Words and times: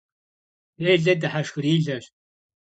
Dêle 0.83 1.13
dıheşşxırileş. 1.21 2.05